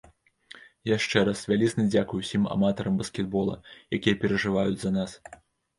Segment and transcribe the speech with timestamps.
[0.97, 3.61] Яшчэ раз вялізны дзякуй ўсім аматарам баскетбола,
[4.01, 5.11] якія перажываюць за нас!